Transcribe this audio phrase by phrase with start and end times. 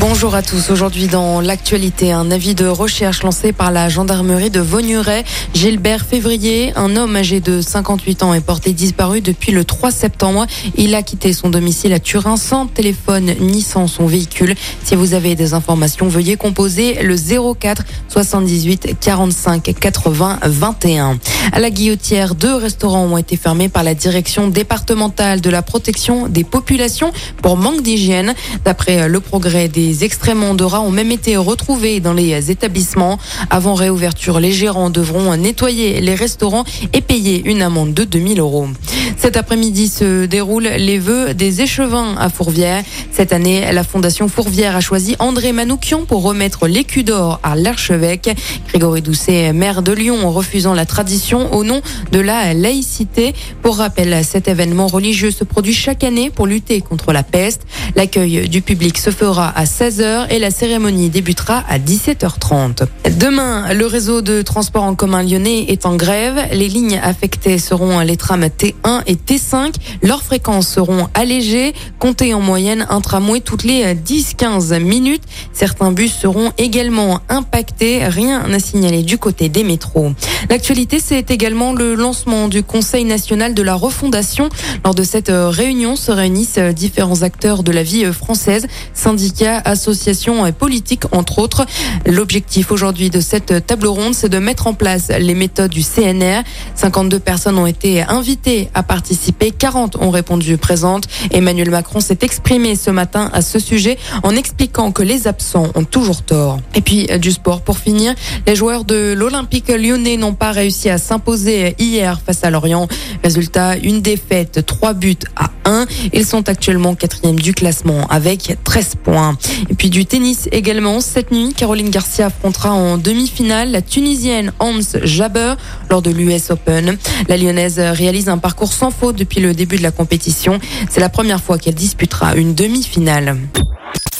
[0.00, 0.70] Bonjour à tous.
[0.70, 5.24] Aujourd'hui dans l'actualité, un avis de recherche lancé par la gendarmerie de Vaugneray.
[5.52, 10.46] Gilbert Février, un homme âgé de 58 ans est porté disparu depuis le 3 septembre.
[10.78, 14.54] Il a quitté son domicile à Turin sans téléphone ni sans son véhicule.
[14.82, 17.16] Si vous avez des informations, veuillez composer le
[17.54, 21.18] 04 78 45 80 21.
[21.52, 26.26] À la Guillotière, deux restaurants ont été fermés par la direction départementale de la protection
[26.26, 27.12] des populations
[27.42, 28.34] pour manque d'hygiène.
[28.64, 33.18] D'après le progrès des des extrêmement de rats ont même été retrouvés dans les établissements.
[33.50, 38.68] Avant réouverture, les gérants devront nettoyer les restaurants et payer une amende de 2000 euros.
[39.16, 42.84] Cet après-midi se déroulent les vœux des échevins à Fourvière.
[43.10, 48.30] Cette année, la Fondation Fourvière a choisi André Manoukian pour remettre l'écu d'or à l'archevêque.
[48.68, 51.82] Grégory Doucet, maire de Lyon, en refusant la tradition au nom
[52.12, 53.34] de la laïcité.
[53.62, 57.62] Pour rappel, cet événement religieux se produit chaque année pour lutter contre la peste.
[57.96, 62.82] L'accueil du public se fera à 16h et la cérémonie débutera à 17h30.
[63.18, 66.38] Demain, le réseau de transport en commun lyonnais est en grève.
[66.52, 69.72] Les lignes affectées seront les trams T1 et T5.
[70.02, 71.72] Leurs fréquences seront allégées.
[71.98, 75.22] Comptez en moyenne un tramway toutes les 10-15 minutes.
[75.54, 78.06] Certains bus seront également impactés.
[78.06, 80.12] Rien à signaler du côté des métros.
[80.50, 84.50] L'actualité, c'est également le lancement du Conseil national de la refondation.
[84.84, 90.52] Lors de cette réunion se réunissent différents acteurs de la vie française, syndicats, associations et
[90.52, 91.66] politiques, entre autres.
[92.06, 96.42] L'objectif aujourd'hui de cette table ronde, c'est de mettre en place les méthodes du CNR.
[96.74, 101.04] 52 personnes ont été invitées à participer, 40 ont répondu présentes.
[101.30, 105.84] Emmanuel Macron s'est exprimé ce matin à ce sujet en expliquant que les absents ont
[105.84, 106.58] toujours tort.
[106.74, 108.14] Et puis du sport pour finir,
[108.46, 112.88] les joueurs de l'Olympique lyonnais n'ont pas réussi à s'imposer hier face à Lorient.
[113.22, 115.86] Résultat, une défaite, trois buts à 1.
[116.12, 119.36] Ils sont actuellement quatrième du classement avec 13 points.
[119.68, 121.00] Et puis du tennis également.
[121.00, 125.54] Cette nuit, Caroline Garcia affrontera en demi-finale la Tunisienne Hans Jaber
[125.88, 126.96] lors de l'US Open.
[127.28, 130.58] La Lyonnaise réalise un parcours sans faute depuis le début de la compétition.
[130.90, 133.36] C'est la première fois qu'elle disputera une demi-finale.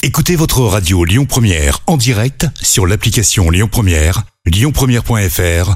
[0.03, 5.75] Écoutez votre radio Lyon Première en direct sur l'application Lyon Première, lyonpremière.fr